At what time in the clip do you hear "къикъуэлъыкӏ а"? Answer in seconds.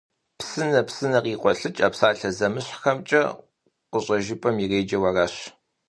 1.23-1.87